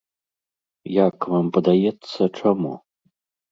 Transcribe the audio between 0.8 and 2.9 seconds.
Як вам падаецца, чаму?